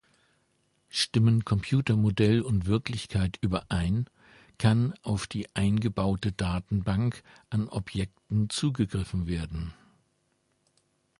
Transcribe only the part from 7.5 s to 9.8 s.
an Objekten zugegriffen werden.